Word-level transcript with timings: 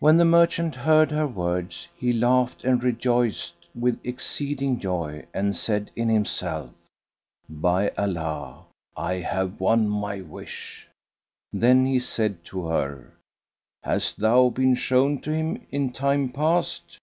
When 0.00 0.16
the 0.16 0.24
merchant 0.24 0.74
heard 0.74 1.12
her 1.12 1.28
words, 1.28 1.86
he 1.96 2.12
laughed 2.12 2.64
and 2.64 2.82
rejoiced 2.82 3.68
with 3.72 4.00
exceeding 4.04 4.80
joy 4.80 5.26
and 5.32 5.54
said 5.56 5.92
in 5.94 6.08
himself, 6.08 6.72
"By 7.48 7.90
Allah, 7.90 8.64
I 8.96 9.14
have 9.20 9.60
won 9.60 9.88
my 9.88 10.22
wish!" 10.22 10.88
Then 11.52 11.86
he 11.86 12.00
said 12.00 12.42
to 12.46 12.66
her, 12.66 13.12
"Hast 13.84 14.16
thou 14.16 14.48
been 14.48 14.74
shown 14.74 15.20
to 15.20 15.30
him 15.32 15.64
in 15.70 15.92
time 15.92 16.30
past?" 16.30 16.98